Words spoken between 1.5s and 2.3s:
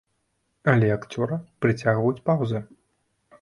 прыцягваюць